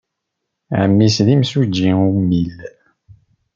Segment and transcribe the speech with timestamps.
[0.79, 2.57] Ɛemmi-s d imsujji ummil.